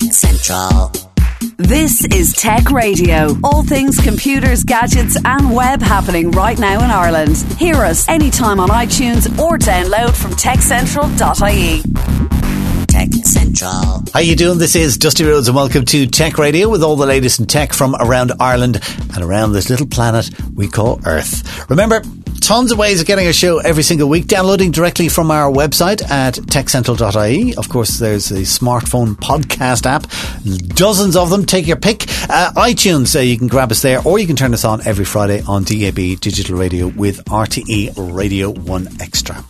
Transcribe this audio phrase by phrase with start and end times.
[0.00, 0.90] Central.
[1.58, 3.36] This is Tech Radio.
[3.44, 7.36] All things computers, gadgets, and web happening right now in Ireland.
[7.58, 11.82] Hear us anytime on iTunes or download from techcentral.ie.
[12.86, 14.02] Tech Central.
[14.14, 14.58] How you doing?
[14.58, 17.74] This is Dusty Rhodes and welcome to Tech Radio with all the latest in tech
[17.74, 18.80] from around Ireland
[19.14, 21.68] and around this little planet we call Earth.
[21.68, 22.02] Remember,
[22.50, 24.26] tons of ways of getting a show every single week.
[24.26, 27.54] Downloading directly from our website at techcentral.ie.
[27.54, 30.08] Of course, there's the smartphone podcast app.
[30.74, 31.46] Dozens of them.
[31.46, 32.08] Take your pick.
[32.28, 35.04] Uh, iTunes, uh, you can grab us there or you can turn us on every
[35.04, 39.44] Friday on DAB Digital Radio with RTE Radio 1 Extra.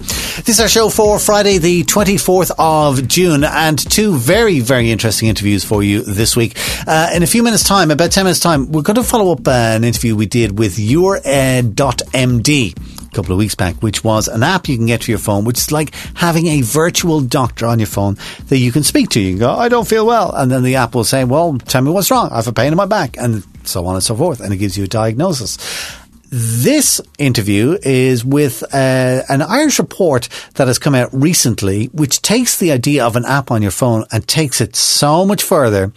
[0.45, 5.31] This is our show for Friday, the 24th of June, and two very, very interesting
[5.31, 6.55] interviews for you this week.
[6.87, 9.49] Uh, in a few minutes' time, about 10 minutes' time, we're going to follow up
[9.49, 12.75] uh, an interview we did with Your.MD
[13.11, 15.45] a couple of weeks back, which was an app you can get to your phone,
[15.45, 18.17] which is like having a virtual doctor on your phone
[18.49, 19.21] that you can speak to.
[19.21, 20.33] You can go, I don't feel well.
[20.35, 22.31] And then the app will say, well, tell me what's wrong.
[22.31, 24.41] I have a pain in my back and so on and so forth.
[24.41, 25.59] And it gives you a diagnosis.
[26.33, 32.59] This interview is with uh, an Irish report that has come out recently, which takes
[32.59, 35.93] the idea of an app on your phone and takes it so much further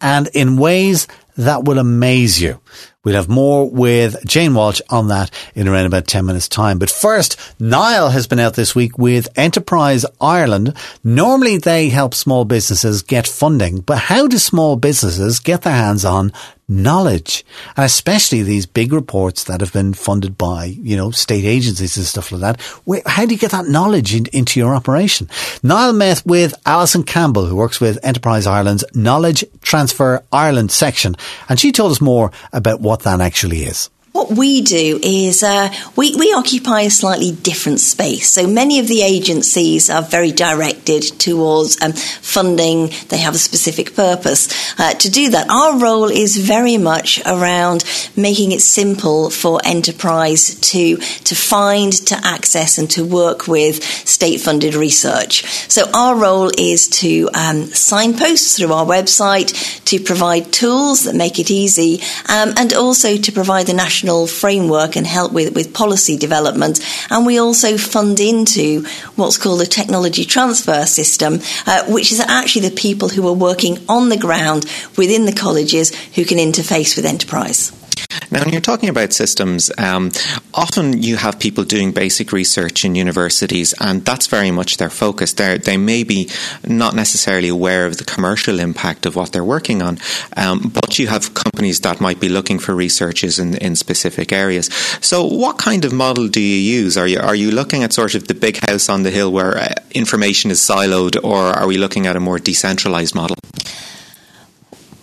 [0.00, 2.60] and in ways that will amaze you.
[3.04, 6.78] We'll have more with Jane Walsh on that in around about 10 minutes time.
[6.78, 10.74] But first, Niall has been out this week with Enterprise Ireland.
[11.04, 16.04] Normally they help small businesses get funding, but how do small businesses get their hands
[16.04, 16.32] on
[16.68, 17.44] knowledge?
[17.76, 22.06] And especially these big reports that have been funded by, you know, state agencies and
[22.06, 22.60] stuff like that.
[22.84, 25.28] Where, how do you get that knowledge in, into your operation?
[25.62, 31.16] Niall met with Alison Campbell, who works with Enterprise Ireland's Knowledge Transfer Ireland section.
[31.48, 33.90] And she told us more about what that actually is.
[34.14, 38.30] What we do is uh, we, we occupy a slightly different space.
[38.30, 43.96] So many of the agencies are very directed towards um, funding, they have a specific
[43.96, 44.78] purpose.
[44.78, 47.82] Uh, to do that, our role is very much around
[48.16, 54.40] making it simple for enterprise to, to find, to access, and to work with state
[54.40, 55.44] funded research.
[55.68, 61.40] So our role is to um, signpost through our website, to provide tools that make
[61.40, 65.72] it easy, um, and also to provide the national national framework and help with, with
[65.72, 66.80] policy development.
[67.10, 68.84] And we also fund into
[69.16, 73.78] what's called a technology transfer system, uh, which is actually the people who are working
[73.88, 74.64] on the ground
[74.96, 77.72] within the colleges who can interface with enterprise.
[78.30, 80.10] Now, when you're talking about systems, um,
[80.52, 85.32] often you have people doing basic research in universities, and that's very much their focus.
[85.32, 86.30] They're, they may be
[86.66, 89.98] not necessarily aware of the commercial impact of what they're working on,
[90.36, 94.66] um, but you have companies that might be looking for researchers in, in specific areas.
[95.00, 96.96] So, what kind of model do you use?
[96.96, 99.56] Are you are you looking at sort of the big house on the hill where
[99.56, 103.36] uh, information is siloed, or are we looking at a more decentralized model?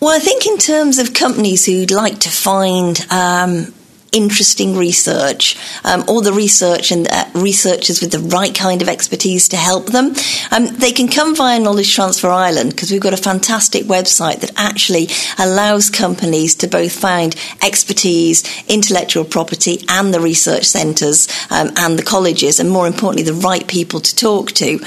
[0.02, 3.72] Well, I think in terms of companies who'd like to find um,
[4.12, 9.48] interesting research um, or the research and uh, researchers with the right kind of expertise
[9.50, 10.16] to help them,
[10.50, 14.54] um, they can come via Knowledge Transfer Ireland because we've got a fantastic website that
[14.58, 15.08] actually
[15.38, 22.04] allows companies to both find expertise, intellectual property, and the research centres um, and the
[22.04, 24.80] colleges, and more importantly, the right people to talk to.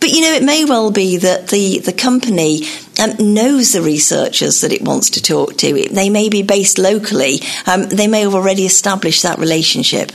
[0.00, 2.62] But you know, it may well be that the, the company
[3.02, 5.88] um, knows the researchers that it wants to talk to.
[5.88, 7.40] They may be based locally.
[7.66, 10.12] Um, they may have already established that relationship.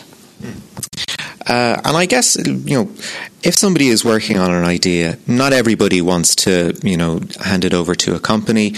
[1.45, 2.91] Uh, and I guess you know,
[3.43, 7.73] if somebody is working on an idea, not everybody wants to you know hand it
[7.73, 8.75] over to a company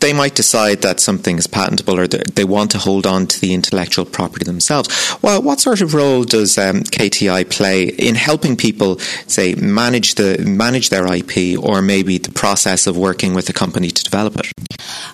[0.00, 3.54] they might decide that something is patentable or they want to hold on to the
[3.54, 5.16] intellectual property themselves.
[5.22, 10.38] Well, what sort of role does um, KTI play in helping people, say, manage the
[10.46, 14.52] manage their IP or maybe the process of working with a company to develop it?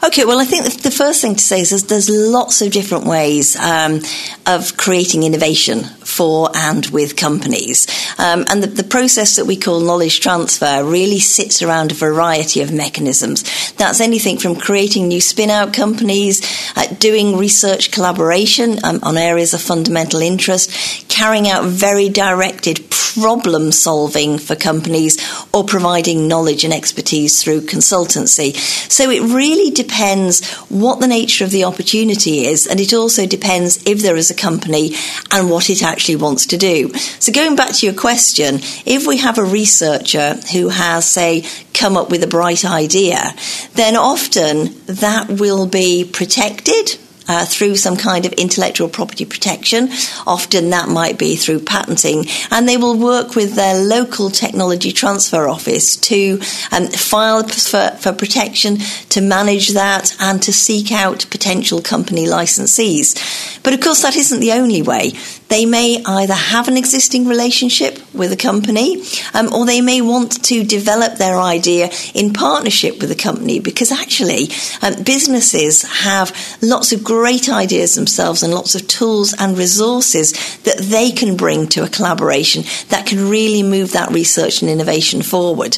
[0.04, 3.56] Okay, well, I think the first thing to say is there's, lots of different ways
[3.56, 4.00] um,
[4.46, 7.86] of creating innovation for and with companies.
[8.18, 12.60] Um, and the, the, process that we call knowledge transfer really sits around a variety
[12.60, 13.72] of mechanisms.
[13.72, 16.42] That's anything from creating new spin out companies,
[16.76, 20.70] uh, doing research collaboration um, on areas of fundamental interest,
[21.08, 25.18] carrying out very directed problem solving for companies,
[25.52, 28.54] or providing knowledge and expertise through consultancy.
[28.90, 33.82] So it really depends what the nature of the opportunity is, and it also depends
[33.86, 34.94] if there is a company
[35.30, 36.92] and what it actually actually wants to do.
[37.20, 41.44] So, going back to your question, if we have a researcher who has, say,
[41.74, 43.34] come up with a bright idea,
[43.74, 49.90] then often that will be protected uh, through some kind of intellectual property protection.
[50.26, 55.48] Often that might be through patenting, and they will work with their local technology transfer
[55.48, 56.40] office to
[56.72, 58.78] um, file for, for protection,
[59.10, 63.62] to manage that, and to seek out potential company licensees.
[63.62, 65.12] But of course, that isn't the only way.
[65.52, 69.02] They may either have an existing relationship with a company
[69.34, 73.92] um, or they may want to develop their idea in partnership with a company because
[73.92, 74.48] actually
[74.80, 80.78] um, businesses have lots of great ideas themselves and lots of tools and resources that
[80.78, 85.76] they can bring to a collaboration that can really move that research and innovation forward.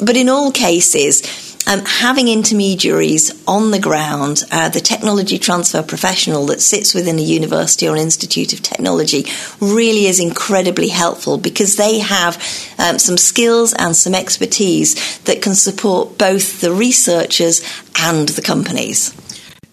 [0.00, 6.46] But in all cases, um, having intermediaries on the ground, uh, the technology transfer professional
[6.46, 9.26] that sits within a university or institute of technology
[9.60, 12.36] really is incredibly helpful because they have
[12.78, 17.60] um, some skills and some expertise that can support both the researchers
[17.98, 19.12] and the companies.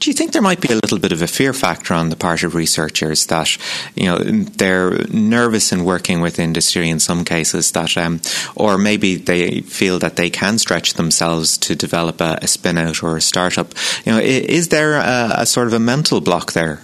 [0.03, 2.17] Do you think there might be a little bit of a fear factor on the
[2.17, 3.57] part of researchers that
[3.95, 8.19] you know they're nervous in working with industry in some cases that, um,
[8.53, 13.01] or maybe they feel that they can stretch themselves to develop a, a spin out
[13.01, 13.73] or a startup?
[14.03, 16.81] You know, is there a, a sort of a mental block there?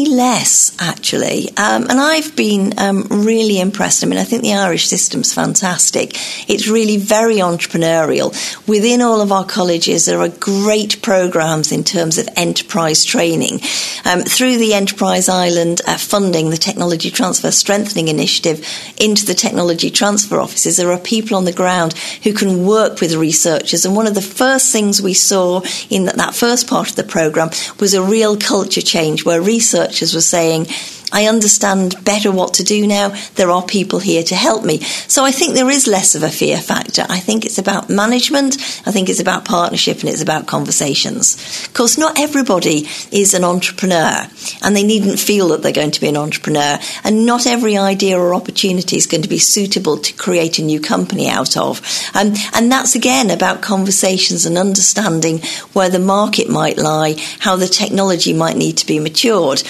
[0.00, 1.48] Increasingly less, actually.
[1.56, 4.04] Um, and I've been um, really impressed.
[4.04, 6.12] I mean, I think the Irish system's fantastic.
[6.48, 8.30] It's really very entrepreneurial.
[8.68, 13.60] Within all of our colleges, there are great programs in terms of enterprise training.
[14.04, 18.66] Um, through the Enterprise Ireland uh, funding, the Technology Transfer Strengthening Initiative
[18.98, 23.14] into the technology transfer offices, there are people on the ground who can work with
[23.14, 23.84] researchers.
[23.84, 27.04] And one of the first things we saw in that, that first part of the
[27.04, 29.48] program was a real culture change where where
[29.90, 30.66] researchers were saying,
[31.12, 33.08] I understand better what to do now.
[33.34, 34.80] There are people here to help me.
[34.80, 37.04] So I think there is less of a fear factor.
[37.08, 38.56] I think it's about management.
[38.86, 41.66] I think it's about partnership and it's about conversations.
[41.66, 44.26] Of course, not everybody is an entrepreneur
[44.62, 46.78] and they needn't feel that they're going to be an entrepreneur.
[47.04, 50.80] And not every idea or opportunity is going to be suitable to create a new
[50.80, 51.80] company out of.
[52.14, 55.40] Um, and that's again about conversations and understanding
[55.72, 59.62] where the market might lie, how the technology might need to be matured.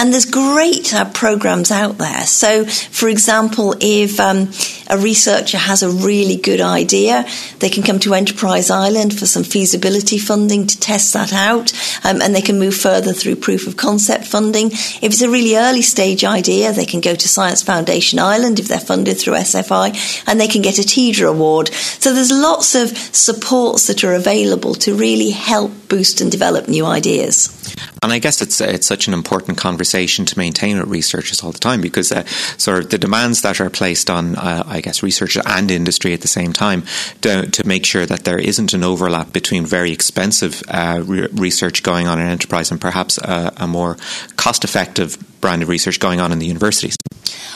[0.00, 2.22] And there's great uh, programs out there.
[2.22, 4.50] So, for example, if um,
[4.88, 7.26] a researcher has a really good idea,
[7.58, 12.22] they can come to Enterprise Ireland for some feasibility funding to test that out, um,
[12.22, 14.68] and they can move further through proof of concept funding.
[14.68, 18.68] If it's a really early stage idea, they can go to Science Foundation Ireland if
[18.68, 21.74] they're funded through SFI, and they can get a TIDA award.
[21.74, 26.86] So there's lots of supports that are available to really help boost and develop new
[26.86, 27.54] ideas.
[28.02, 31.58] And I guess it's it's such an important conversation to maintain with researchers all the
[31.58, 32.24] time because uh,
[32.56, 36.20] sort of the demands that are placed on, uh, I guess, researchers and industry at
[36.20, 36.84] the same time
[37.22, 41.82] to, to, make sure that there isn't an overlap between very expensive uh, re- research
[41.82, 43.96] going on in enterprise and perhaps a, a more
[44.36, 46.96] cost effective brand of research going on in the universities.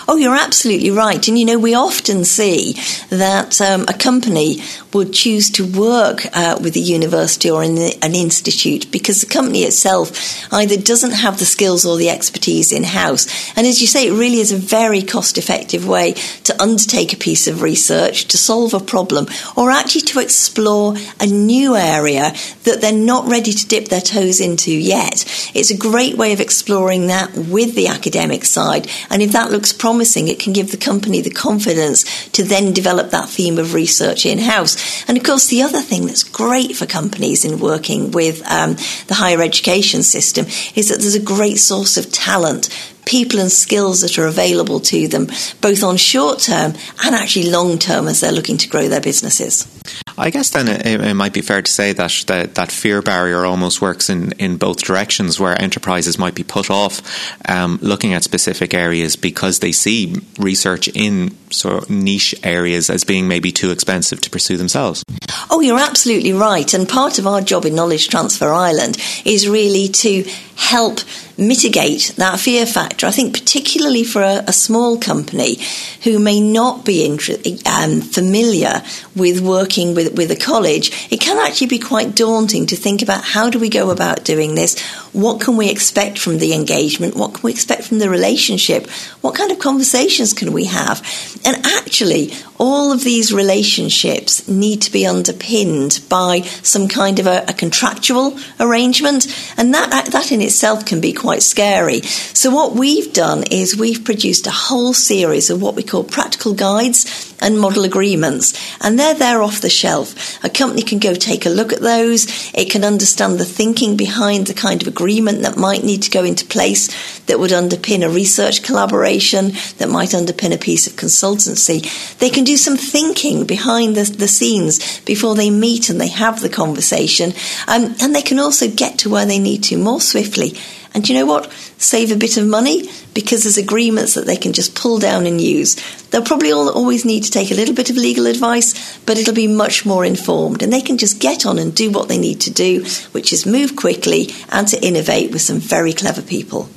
[0.06, 1.26] Oh, you're absolutely right.
[1.26, 2.74] And you know, we often see
[3.08, 4.60] that um, a company
[4.92, 9.62] would choose to work uh, with a university or in an institute because the company
[9.62, 13.56] itself either doesn't have the skills or the expertise in house.
[13.56, 16.12] And as you say, it really is a very cost effective way
[16.44, 21.26] to undertake a piece of research, to solve a problem, or actually to explore a
[21.26, 22.32] new area
[22.64, 25.24] that they're not ready to dip their toes into yet.
[25.54, 28.86] It's a great way of exploring that with the academic side.
[29.08, 33.10] And if that looks promising, it can give the company the confidence to then develop
[33.10, 35.04] that theme of research in house.
[35.08, 38.74] And of course, the other thing that's great for companies in working with um,
[39.06, 42.68] the higher education system is that there's a great source of talent
[43.06, 45.26] people and skills that are available to them,
[45.60, 46.72] both on short term
[47.04, 49.68] and actually long term as they're looking to grow their businesses.
[50.16, 53.44] I guess then it, it, might be fair to say that, that that fear barrier
[53.44, 57.02] almost works in, in both directions, where enterprises might be put off
[57.48, 63.04] um, looking at specific areas because they see research in sort of niche areas as
[63.04, 65.02] being maybe too expensive to pursue themselves.
[65.50, 66.72] Oh, you're absolutely right.
[66.72, 70.24] And part of our job in Knowledge Transfer Ireland is really to
[70.56, 71.00] help
[71.36, 73.06] mitigate that fear factor.
[73.06, 75.58] I think particularly for a, a small company
[76.04, 78.82] who may not be um, familiar
[79.16, 83.24] with working with, with a college, it can actually be quite daunting to think about
[83.24, 84.80] how do we go about doing this?
[85.12, 87.14] What can we expect from the engagement?
[87.14, 88.90] What can we expect from the relationship?
[89.20, 91.02] What kind of conversations can we have?
[91.44, 97.44] And actually, all of these relationships need to be underpinned by some kind of a,
[97.48, 99.26] a contractual arrangement,
[99.56, 102.02] and that that in itself can be quite scary.
[102.02, 106.52] So what we've done is we've produced a whole series of what we call practical
[106.52, 108.52] guides and model agreements,
[108.82, 110.14] and they're there off the shelf.
[110.44, 112.26] A company can go take a look at those.
[112.52, 116.24] It can understand the thinking behind the kind of agreement that might need to go
[116.24, 116.88] into place
[117.24, 121.80] that would underpin a research collaboration, that might underpin a piece of consultancy.
[122.18, 126.42] They can do some thinking behind the, the scenes before they meet and they have
[126.42, 127.32] the conversation,
[127.66, 130.52] um, and they can also get to where they need to more swiftly.
[130.94, 131.52] And you know what?
[131.76, 135.40] Save a bit of money because there's agreements that they can just pull down and
[135.40, 135.74] use.
[136.10, 139.34] They'll probably all, always need to take a little bit of legal advice, but it'll
[139.34, 140.62] be much more informed.
[140.62, 143.44] And they can just get on and do what they need to do, which is
[143.44, 146.68] move quickly and to innovate with some very clever people.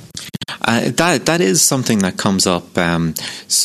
[0.62, 3.14] Uh, that that is something that comes up um,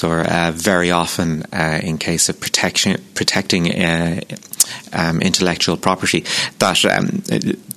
[0.03, 4.21] uh, very often uh, in case of protection protecting uh,
[4.91, 6.23] um, intellectual property.
[6.59, 7.23] That um,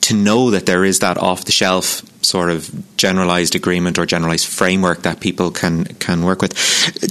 [0.03, 4.47] to know that there is that off the shelf sort of generalized agreement or generalized
[4.47, 6.55] framework that people can can work with.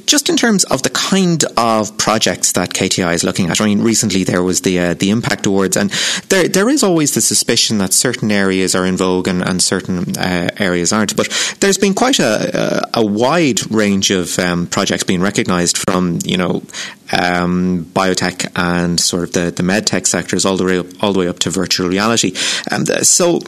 [0.06, 3.62] Just in terms of the kind of projects that KTI is looking at.
[3.62, 5.90] I mean, recently there was the uh, the Impact Awards, and
[6.30, 10.18] there there is always the suspicion that certain areas are in vogue and, and certain
[10.18, 11.16] uh, areas aren't.
[11.16, 11.28] But
[11.60, 16.64] there's been quite a a, wide range of um, projects being recognised from you know
[17.12, 21.20] um, biotech and sort of the the medtech sectors all the way up, all the
[21.20, 22.34] way up to virtual reality.
[22.72, 23.40] Um, so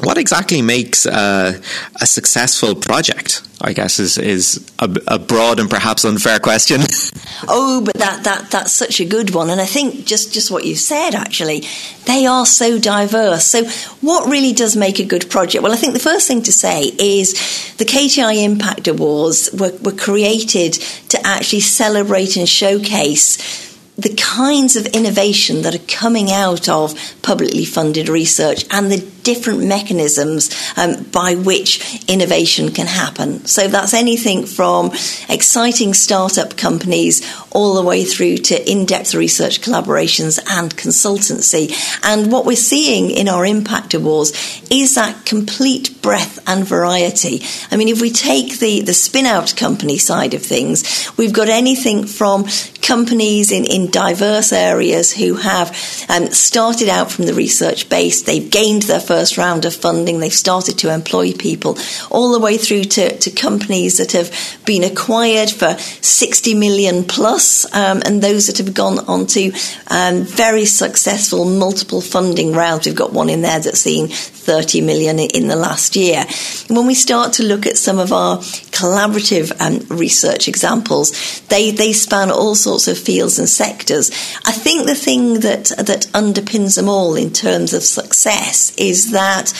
[0.00, 1.60] what exactly makes uh,
[2.00, 3.42] a successful project?
[3.58, 6.82] I guess is is a, a, broad and perhaps unfair question.
[7.48, 10.66] oh, but that, that that's such a good one, and I think just just what
[10.66, 11.64] you said actually,
[12.04, 13.46] they are so diverse.
[13.46, 13.64] So,
[14.02, 15.62] what really does make a good project?
[15.62, 17.32] Well, I think the first thing to say is
[17.78, 20.74] the KTI Impact Awards were, were created
[21.08, 23.65] to actually celebrate and showcase
[23.96, 29.64] the kinds of innovation that are coming out of publicly funded research and the different
[29.64, 33.44] mechanisms um, by which innovation can happen.
[33.46, 34.92] So that's anything from
[35.28, 41.74] exciting startup companies all the way through to in depth research collaborations and consultancy.
[42.04, 44.30] And what we're seeing in our impact awards
[44.70, 47.42] is that complete breadth and variety.
[47.72, 51.48] I mean, if we take the, the spin out company side of things, we've got
[51.48, 52.44] anything from
[52.86, 55.68] companies in, in diverse areas who have
[56.08, 60.32] um, started out from the research base, they've gained their first round of funding, they've
[60.32, 61.76] started to employ people,
[62.10, 64.30] all the way through to, to companies that have
[64.64, 69.52] been acquired for 60 million plus, um, and those that have gone on to
[69.88, 72.86] um, very successful multiple funding rounds.
[72.86, 76.24] We've got one in there that's seen 30 million in the last year.
[76.68, 78.38] When we start to look at some of our
[78.70, 84.10] collaborative um, research examples, they, they span all sorts of fields and sectors.
[84.44, 89.52] I think the thing that, that underpins them all in terms of success is that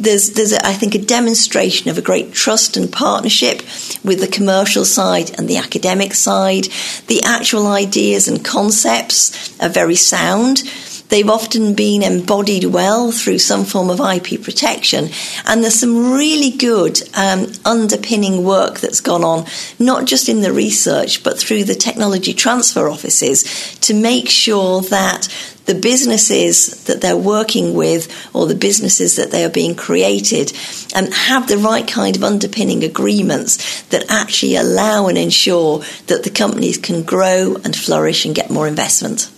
[0.00, 3.62] there's, there's a, I think, a demonstration of a great trust and partnership
[4.02, 6.64] with the commercial side and the academic side.
[7.06, 10.62] The actual ideas and concepts are very sound
[11.08, 15.10] They've often been embodied well through some form of IP protection.
[15.46, 19.46] And there's some really good um, underpinning work that's gone on,
[19.78, 25.28] not just in the research, but through the technology transfer offices to make sure that
[25.66, 30.52] the businesses that they're working with or the businesses that they are being created
[30.94, 36.30] um, have the right kind of underpinning agreements that actually allow and ensure that the
[36.30, 39.30] companies can grow and flourish and get more investment.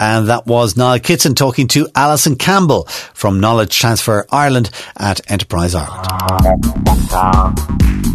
[0.00, 2.84] And that was Niall Kitson talking to Alison Campbell
[3.14, 6.06] from Knowledge Transfer Ireland at Enterprise Ireland.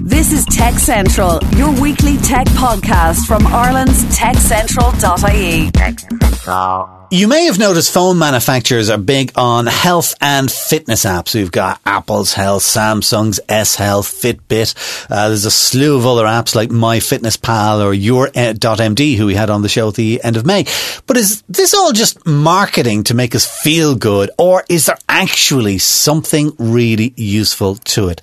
[0.02, 5.72] This is Tech Central, your weekly tech podcast from Ireland's techcentral.ie.
[7.12, 11.34] You may have noticed phone manufacturers are big on health and fitness apps.
[11.34, 15.08] We've got Apple's Health, Samsung's S Health, Fitbit.
[15.10, 19.64] Uh, there's a slew of other apps like MyFitnessPal or Your.MD, who we had on
[19.64, 20.66] the show at the end of May.
[21.08, 25.80] But is this all just marketing to make us feel good, or is there actually
[25.80, 28.22] something really useful to it?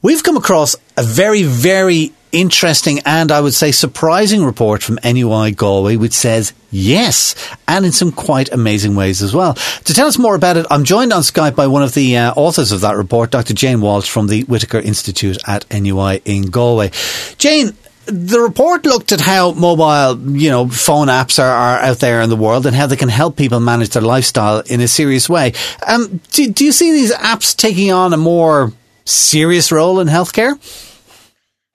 [0.00, 5.52] We've come across a very, very interesting and I would say surprising report from NUI
[5.52, 7.34] Galway, which says yes,
[7.66, 9.54] and in some quite amazing ways as well.
[9.54, 12.32] To tell us more about it, I'm joined on Skype by one of the uh,
[12.34, 13.54] authors of that report, Dr.
[13.54, 16.90] Jane Walsh from the Whitaker Institute at NUI in Galway.
[17.38, 22.22] Jane, the report looked at how mobile, you know, phone apps are, are, out there
[22.22, 25.28] in the world and how they can help people manage their lifestyle in a serious
[25.28, 25.52] way.
[25.86, 28.72] Um, do, do you see these apps taking on a more
[29.04, 30.58] serious role in healthcare?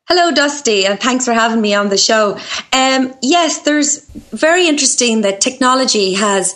[0.10, 2.38] Hello, Dusty, and thanks for having me on the show.
[2.74, 6.56] Um, yes, there's very interesting that technology has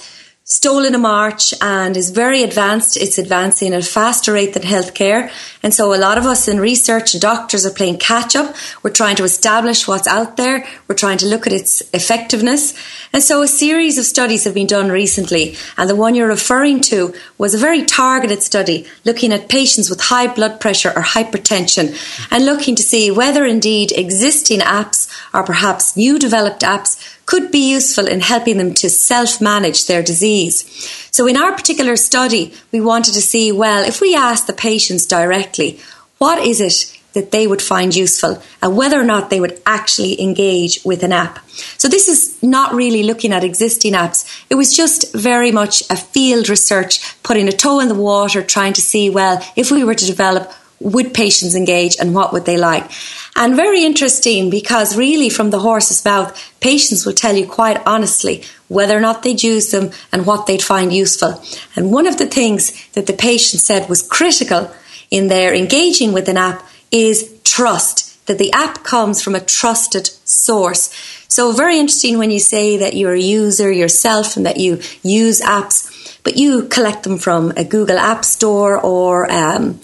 [0.50, 2.96] stolen a march and is very advanced.
[2.96, 5.30] It's advancing at a faster rate than healthcare.
[5.62, 8.56] And so a lot of us in research and doctors are playing catch up.
[8.82, 10.66] We're trying to establish what's out there.
[10.88, 12.74] We're trying to look at its effectiveness.
[13.12, 15.58] And so a series of studies have been done recently.
[15.76, 20.00] And the one you're referring to was a very targeted study looking at patients with
[20.00, 21.94] high blood pressure or hypertension
[22.32, 27.72] and looking to see whether indeed existing apps or perhaps new developed apps could be
[27.72, 30.66] useful in helping them to self manage their disease.
[31.12, 35.06] So, in our particular study, we wanted to see well, if we ask the patients
[35.06, 35.80] directly,
[36.18, 40.22] what is it that they would find useful and whether or not they would actually
[40.22, 41.40] engage with an app.
[41.78, 44.46] So this is not really looking at existing apps.
[44.52, 48.74] It was just very much a field research, putting a toe in the water, trying
[48.74, 52.58] to see, well, if we were to develop would patients engage and what would they
[52.58, 52.90] like?
[53.36, 58.44] And very interesting because really from the horse's mouth, patients will tell you quite honestly
[58.68, 61.42] whether or not they'd use them and what they'd find useful.
[61.76, 64.72] And one of the things that the patient said was critical
[65.10, 70.08] in their engaging with an app is trust, that the app comes from a trusted
[70.28, 70.94] source.
[71.30, 75.42] So very interesting when you say that you're a user yourself and that you use
[75.42, 79.80] apps, but you collect them from a Google App Store or um,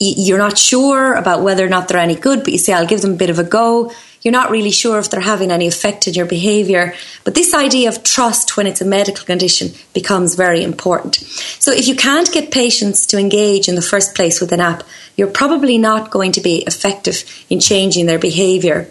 [0.00, 3.00] you're not sure about whether or not they're any good, but you say, I'll give
[3.00, 3.92] them a bit of a go.
[4.22, 6.94] You're not really sure if they're having any effect in your behavior.
[7.24, 11.16] But this idea of trust when it's a medical condition becomes very important.
[11.16, 14.82] So if you can't get patients to engage in the first place with an app,
[15.16, 18.88] you're probably not going to be effective in changing their behavior.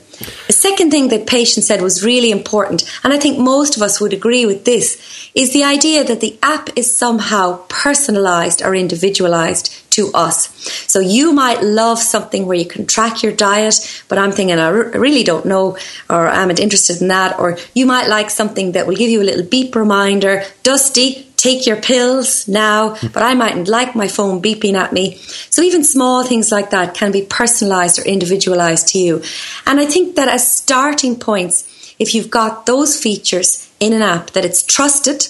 [0.48, 4.02] The second thing that patients said was really important, and I think most of us
[4.02, 9.74] would agree with this, is the idea that the app is somehow personalized or individualized
[9.98, 10.48] to us.
[10.88, 14.70] So you might love something where you can track your diet, but I'm thinking I
[14.70, 15.78] really don't know
[16.10, 17.40] or I'm not interested in that.
[17.40, 21.66] Or you might like something that will give you a little beep reminder, Dusty, take
[21.66, 25.18] your pills now, but I mightn't like my phone beeping at me.
[25.50, 29.24] So even small things like that can be personalized or individualized to you.
[29.66, 34.32] And I think that as starting points, if you've got those features in an app
[34.32, 35.28] that it's trusted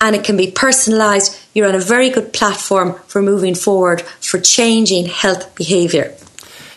[0.00, 4.40] and it can be personalized, you're on a very good platform for moving forward for
[4.40, 6.14] changing health behavior.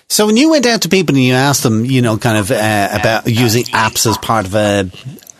[0.09, 2.51] So when you went out to people and you asked them, you know, kind of
[2.51, 4.91] uh, about using apps as part of a,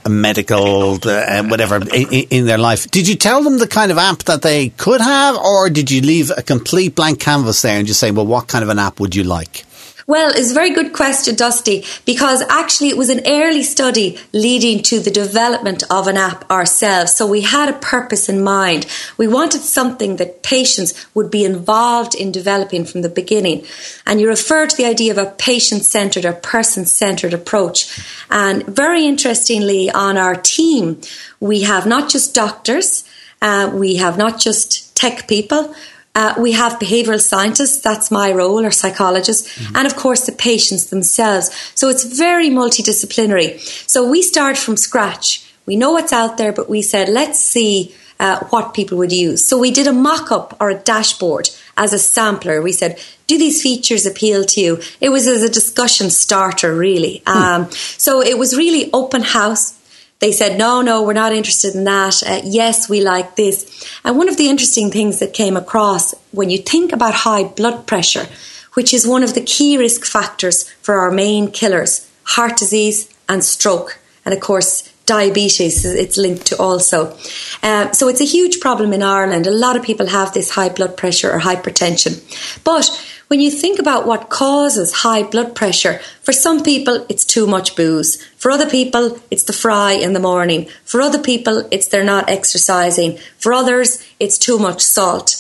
[0.06, 2.90] a medical, uh, whatever, in, in, their life.
[2.90, 6.02] Did you tell them the kind of app that they could have, or did you
[6.02, 9.00] leave a complete blank canvas there and just say, well, what kind of an app
[9.00, 9.66] would you like?
[10.06, 14.84] Well, it's a very good question, Dusty, because actually it was an early study leading
[14.84, 17.14] to the development of an app ourselves.
[17.14, 18.86] So we had a purpose in mind.
[19.16, 23.66] We wanted something that patients would be involved in developing from the beginning.
[24.06, 27.98] And you refer to the idea of a patient centered or person centered approach.
[28.30, 31.00] And very interestingly, on our team,
[31.40, 33.06] we have not just doctors,
[33.42, 35.74] uh, we have not just tech people,
[36.16, 39.76] uh, we have behavioural scientists, that's my role, or psychologists, mm-hmm.
[39.76, 41.50] and of course the patients themselves.
[41.76, 43.60] So it's very multidisciplinary.
[43.90, 45.52] So we start from scratch.
[45.66, 49.48] We know what's out there, but we said, let's see uh, what people would use.
[49.48, 52.62] So we did a mock up or a dashboard as a sampler.
[52.62, 54.82] We said, do these features appeal to you?
[55.02, 57.24] It was as a discussion starter, really.
[57.26, 57.38] Hmm.
[57.38, 59.80] Um, so it was really open house
[60.24, 62.24] they said, no, no, we're not interested in that.
[62.26, 63.86] Uh, yes, we like this.
[64.06, 67.86] And one of the interesting things that came across when you think about high blood
[67.88, 68.28] pressure,
[68.74, 73.44] which is one of the key risk factors for our main killers, heart disease and
[73.44, 74.00] stroke.
[74.24, 77.18] And of course, diabetes it's linked to also.
[77.62, 79.46] Um, so it's a huge problem in Ireland.
[79.46, 82.24] A lot of people have this high blood pressure or hypertension.
[82.64, 82.90] But
[83.34, 87.76] when you think about what causes high blood pressure, for some people it's too much
[87.76, 88.24] booze.
[88.38, 90.70] For other people, it's the fry in the morning.
[90.86, 93.18] For other people, it's they're not exercising.
[93.40, 95.32] For others, it's too much salt.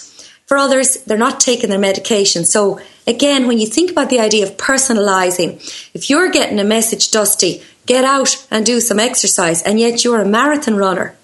[0.48, 2.46] For others, they're not taking their medication.
[2.46, 5.62] So again, when you think about the idea of personalizing,
[5.94, 10.20] if you're getting a message, Dusty, get out and do some exercise, and yet you're
[10.20, 11.16] a marathon runner,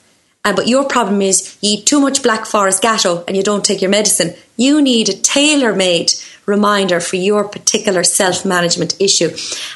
[0.45, 3.65] uh, but your problem is you eat too much Black Forest Gateau and you don't
[3.65, 4.33] take your medicine.
[4.55, 6.13] You need a tailor made
[6.45, 9.29] reminder for your particular self management issue.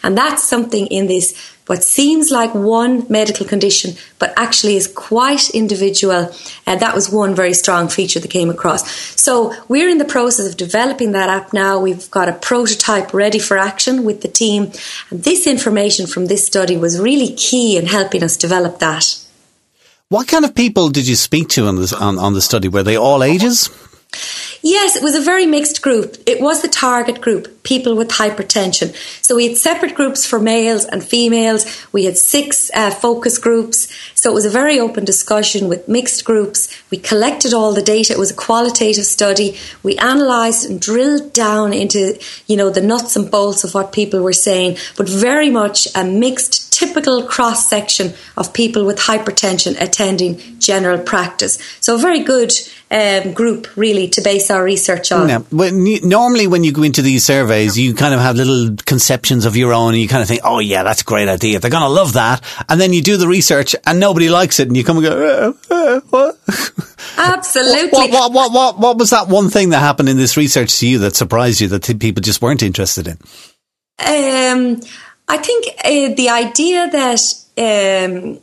[0.03, 5.49] And that's something in this, what seems like one medical condition, but actually is quite
[5.51, 6.33] individual.
[6.65, 8.89] And that was one very strong feature that came across.
[9.21, 11.79] So we're in the process of developing that app now.
[11.79, 14.71] We've got a prototype ready for action with the team.
[15.09, 19.22] And this information from this study was really key in helping us develop that.
[20.13, 22.67] What kind of people did you speak to on this on, on the study?
[22.67, 23.71] Were they all ages?
[24.61, 26.17] Yes, it was a very mixed group.
[26.27, 28.93] It was the target group, people with hypertension.
[29.25, 31.65] So we had separate groups for males and females.
[31.91, 33.91] We had six uh, focus groups.
[34.13, 36.69] So it was a very open discussion with mixed groups.
[36.91, 38.13] We collected all the data.
[38.13, 39.57] It was a qualitative study.
[39.81, 44.21] We analysed and drilled down into, you know, the nuts and bolts of what people
[44.21, 50.39] were saying, but very much a mixed typical cross section of people with hypertension attending
[50.59, 51.59] general practice.
[51.79, 52.51] So, a very good
[52.91, 55.29] um, group, really, to base our research on.
[55.29, 55.39] Yeah.
[55.51, 59.45] When you, normally, when you go into these surveys, you kind of have little conceptions
[59.45, 61.59] of your own, and you kind of think, "Oh, yeah, that's a great idea.
[61.59, 64.67] They're going to love that." And then you do the research, and nobody likes it,
[64.67, 66.39] and you come and go, uh, uh, "What?"
[67.17, 67.89] Absolutely.
[67.91, 70.87] What, what, what, what, what was that one thing that happened in this research to
[70.87, 73.17] you that surprised you that people just weren't interested in?
[73.99, 74.81] Um,
[75.33, 77.21] I think uh, the idea that
[77.57, 78.39] um,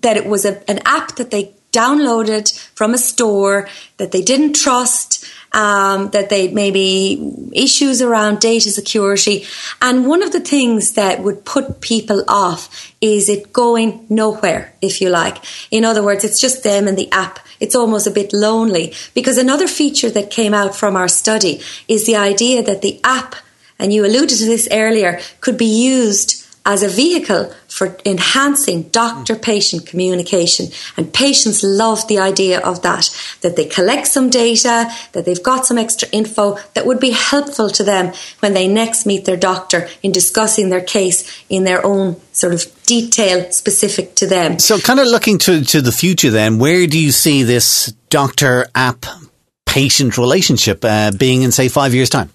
[0.00, 4.54] that it was a, an app that they downloaded from a store that they didn't
[4.54, 9.46] trust, um, that they maybe issues around data security,
[9.80, 15.00] and one of the things that would put people off is it going nowhere, if
[15.00, 15.36] you like.
[15.70, 17.38] In other words, it's just them and the app.
[17.60, 22.04] It's almost a bit lonely because another feature that came out from our study is
[22.04, 23.36] the idea that the app
[23.78, 29.34] and you alluded to this earlier, could be used as a vehicle for enhancing doctor
[29.34, 30.66] patient communication.
[30.98, 33.08] And patients love the idea of that,
[33.40, 37.70] that they collect some data, that they've got some extra info that would be helpful
[37.70, 42.20] to them when they next meet their doctor in discussing their case in their own
[42.32, 44.58] sort of detail specific to them.
[44.58, 48.66] So, kind of looking to, to the future, then, where do you see this doctor
[48.74, 49.06] app
[49.64, 52.30] patient relationship uh, being in, say, five years' time?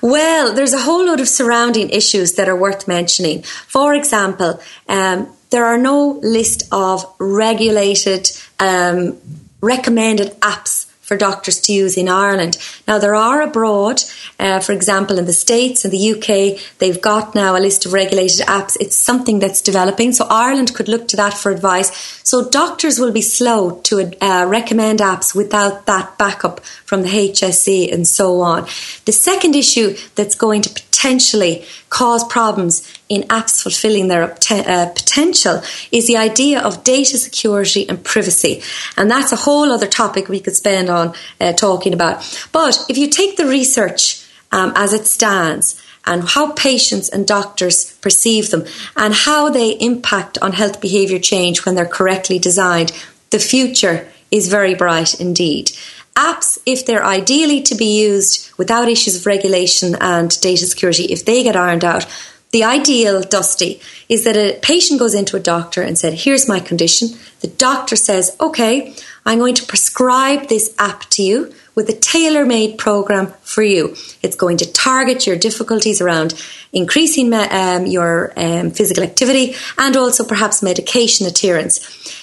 [0.00, 3.42] Well, there's a whole lot of surrounding issues that are worth mentioning.
[3.42, 9.18] For example, um, there are no list of regulated, um,
[9.60, 12.58] recommended apps for doctors to use in Ireland.
[12.86, 14.02] Now, there are abroad,
[14.38, 17.94] uh, for example, in the States and the UK, they've got now a list of
[17.94, 18.76] regulated apps.
[18.78, 20.12] It's something that's developing.
[20.12, 22.20] So, Ireland could look to that for advice.
[22.24, 27.90] So, doctors will be slow to uh, recommend apps without that backup from the HSE
[27.90, 28.64] and so on.
[29.06, 35.62] The second issue that's going to potentially cause problems in apps fulfilling their uh, potential
[35.92, 38.62] is the idea of data security and privacy.
[38.96, 42.16] And that's a whole other topic we could spend on uh, talking about.
[42.52, 47.92] But if you take the research um, as it stands, and how patients and doctors
[47.98, 48.64] perceive them
[48.96, 52.92] and how they impact on health behaviour change when they're correctly designed,
[53.28, 55.70] the future is very bright indeed.
[56.18, 61.24] Apps, if they're ideally to be used without issues of regulation and data security, if
[61.24, 62.06] they get ironed out,
[62.50, 66.58] the ideal, Dusty, is that a patient goes into a doctor and said, Here's my
[66.58, 67.10] condition.
[67.40, 72.44] The doctor says, Okay, I'm going to prescribe this app to you with a tailor
[72.44, 73.94] made program for you.
[74.20, 76.34] It's going to target your difficulties around
[76.72, 81.78] increasing um, your um, physical activity and also perhaps medication adherence.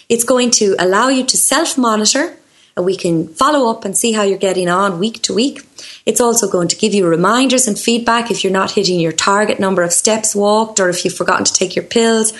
[0.09, 2.35] It's going to allow you to self monitor
[2.83, 5.65] we can follow up and see how you're getting on week to week.
[6.05, 9.59] It's also going to give you reminders and feedback if you're not hitting your target
[9.61, 12.33] number of steps walked or if you've forgotten to take your pills.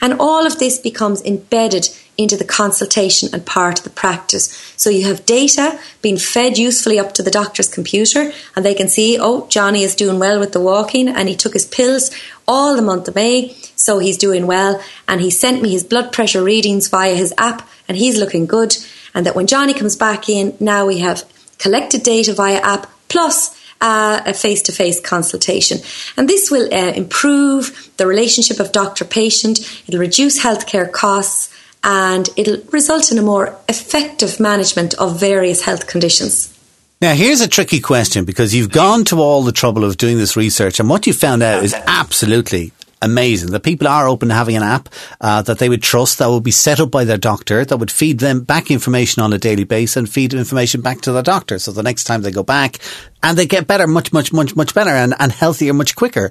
[0.00, 4.50] And all of this becomes embedded into the consultation and part of the practice.
[4.76, 8.88] So you have data being fed usefully up to the doctor's computer and they can
[8.88, 12.10] see, oh, Johnny is doing well with the walking and he took his pills
[12.48, 14.82] all the month of May, so he's doing well.
[15.06, 18.76] And he sent me his blood pressure readings via his app and he's looking good
[19.16, 21.24] and that when Johnny comes back in, now we have
[21.58, 25.78] collected data via app plus uh, a face to face consultation.
[26.16, 31.52] And this will uh, improve the relationship of doctor patient, it'll reduce healthcare costs,
[31.82, 36.52] and it'll result in a more effective management of various health conditions.
[37.00, 40.36] Now, here's a tricky question because you've gone to all the trouble of doing this
[40.36, 43.50] research, and what you found out is absolutely amazing.
[43.50, 44.88] That people are open to having an app
[45.20, 47.90] uh, that they would trust that would be set up by their doctor that would
[47.90, 51.58] feed them back information on a daily basis and feed information back to the doctor.
[51.58, 52.78] So the next time they go back
[53.22, 56.30] and they get better, much, much, much, much better and, and healthier much quicker.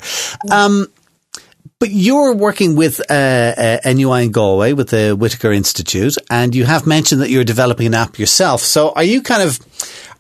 [0.52, 0.88] Um,
[1.80, 6.64] but you're working with uh, uh, NUI in Galway with the Whitaker Institute, and you
[6.64, 8.62] have mentioned that you're developing an app yourself.
[8.62, 9.60] So, are you kind of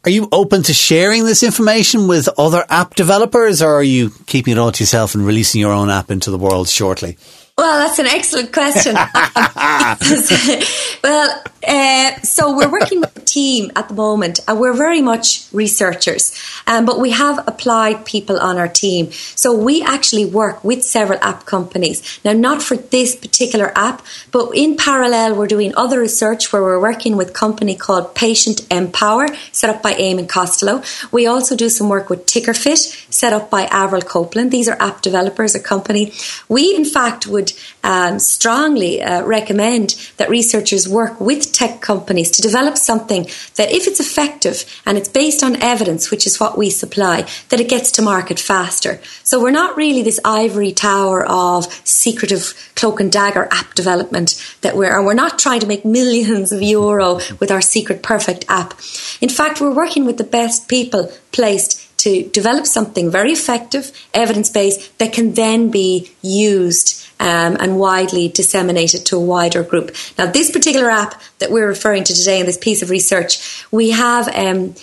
[0.05, 4.53] are you open to sharing this information with other app developers or are you keeping
[4.53, 7.17] it all to yourself and releasing your own app into the world shortly?
[7.57, 8.95] Well, that's an excellent question.
[11.03, 15.47] well, uh, so we're working with a team at the moment, and we're very much
[15.53, 16.37] researchers,
[16.67, 19.09] um, but we have applied people on our team.
[19.11, 22.19] So we actually work with several app companies.
[22.25, 26.81] Now, not for this particular app, but in parallel, we're doing other research where we're
[26.81, 30.83] working with a company called PatientMpower, set up by Eamon Costello.
[31.09, 34.51] We also do some work with TickerFit, set up by Avril Copeland.
[34.51, 36.11] These are app developers, a company.
[36.49, 37.44] We, in fact, would
[37.83, 43.23] um, strongly uh, recommend that researchers work with tech companies to develop something
[43.55, 47.59] that, if it's effective and it's based on evidence, which is what we supply, that
[47.59, 48.99] it gets to market faster.
[49.23, 54.75] So we're not really this ivory tower of secretive cloak and dagger app development that
[54.75, 58.73] we're, and we're not trying to make millions of euro with our secret perfect app.
[59.21, 64.49] In fact, we're working with the best people placed to develop something very effective, evidence
[64.49, 69.95] based, that can then be used um, and widely disseminated to a wider group.
[70.17, 73.91] Now, this particular app that we're referring to today in this piece of research, we
[73.91, 74.75] have um,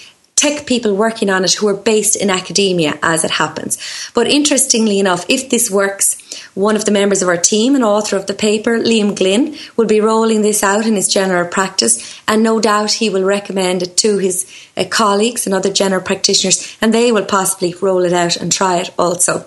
[0.43, 3.79] tech people working on it who are based in academia as it happens.
[4.13, 6.19] But interestingly enough, if this works,
[6.55, 9.87] one of the members of our team and author of the paper, Liam Glynn, will
[9.87, 13.97] be rolling this out in his general practice, and no doubt he will recommend it
[13.99, 14.45] to his
[14.77, 18.79] uh, colleagues and other general practitioners, and they will possibly roll it out and try
[18.79, 19.47] it also.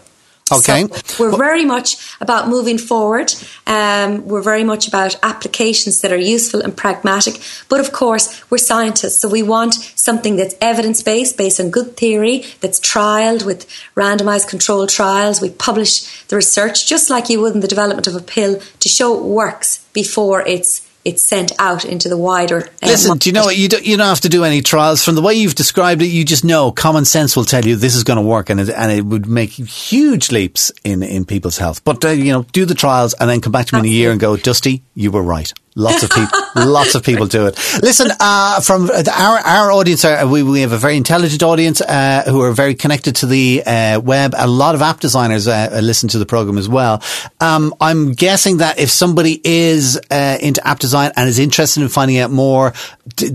[0.51, 0.85] Okay.
[1.05, 3.33] So we're very much about moving forward.
[3.65, 7.41] Um, we're very much about applications that are useful and pragmatic.
[7.67, 11.97] But of course, we're scientists, so we want something that's evidence based, based on good
[11.97, 15.41] theory, that's trialed with randomized controlled trials.
[15.41, 18.87] We publish the research just like you would in the development of a pill to
[18.87, 22.63] show it works before it's it's sent out into the wider.
[22.63, 23.23] Um, Listen, market.
[23.23, 23.57] do you know what?
[23.57, 25.05] You don't, you don't have to do any trials.
[25.05, 27.95] From the way you've described it, you just know common sense will tell you this
[27.95, 31.57] is going to work and it, and it would make huge leaps in, in people's
[31.57, 31.83] health.
[31.83, 33.89] But, uh, you know, do the trials and then come back to me Absolutely.
[33.89, 35.53] in a year and go, Dusty, you were right.
[35.77, 37.55] Lots of people, lots of people do it.
[37.83, 42.23] Listen, uh, from our our audience, are, we we have a very intelligent audience uh,
[42.25, 44.33] who are very connected to the uh, web.
[44.37, 47.03] A lot of app designers uh, listen to the program as well.
[47.41, 51.89] Um, I'm guessing that if somebody is uh, into app design and is interested in
[51.89, 52.71] finding out more,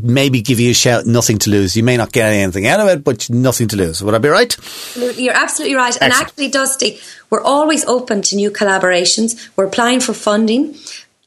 [0.02, 1.04] maybe give you a shout.
[1.04, 1.76] Nothing to lose.
[1.76, 4.02] You may not get anything out of it, but nothing to lose.
[4.02, 4.56] Would I be right?
[4.96, 5.88] You're absolutely right.
[5.88, 6.14] Excellent.
[6.14, 9.50] And actually, Dusty, we're always open to new collaborations.
[9.56, 10.74] We're applying for funding.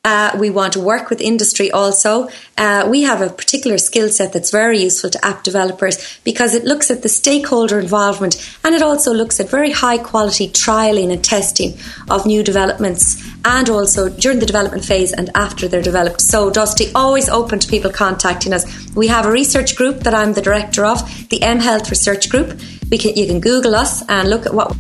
[0.06, 2.28] Uh, we want to work with industry also.
[2.58, 6.66] Uh, we have a particular skill set that's very useful to app developers because it
[6.66, 8.36] looks at the stakeholder involvement
[8.66, 11.78] and it also looks at very high quality trialing and testing
[12.10, 16.20] of new developments and also during the development phase and after they're developed.
[16.20, 18.94] So, Dusty, always open to people contacting us.
[18.94, 22.60] We have a research group that I'm the director of, the mHealth Research Group.
[22.92, 24.76] Can, you can Google us and look at what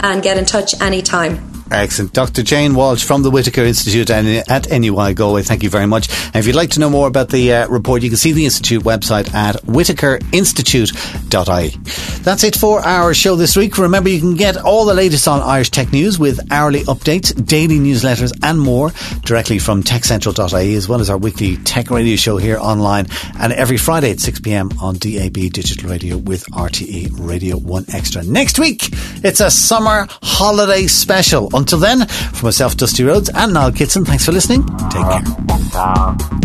[0.00, 1.55] and get in touch anytime.
[1.70, 2.12] Excellent.
[2.12, 2.42] Dr.
[2.42, 5.42] Jane Walsh from the Whitaker Institute at NUI Galway.
[5.42, 6.08] Thank you very much.
[6.26, 8.44] And if you'd like to know more about the uh, report, you can see the
[8.44, 12.22] Institute website at whitakerinstitute.ie.
[12.22, 13.78] That's it for our show this week.
[13.78, 17.78] Remember, you can get all the latest on Irish tech news with hourly updates, daily
[17.78, 22.58] newsletters, and more directly from techcentral.ie, as well as our weekly tech radio show here
[22.58, 23.06] online
[23.38, 24.70] and every Friday at 6 p.m.
[24.80, 28.22] on DAB digital radio with RTE Radio 1 Extra.
[28.22, 28.88] Next week,
[29.24, 31.48] it's a summer holiday special.
[31.56, 34.64] Until then, for myself, Dusty Rhodes, and Niall Kitson, thanks for listening.
[34.90, 35.22] Take care.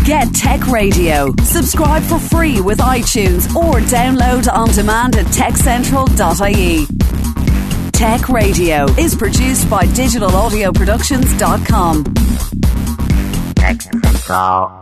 [0.06, 1.34] Get Tech Radio.
[1.43, 6.88] Subscribe for free with iTunes or download on demand at techcentral.ie.
[7.91, 12.04] Tech Radio is produced by digitalaudioproductions.com.
[13.56, 14.80] Tech Central.